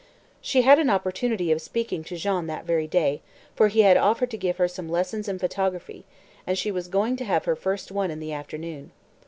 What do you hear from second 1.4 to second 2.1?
of speaking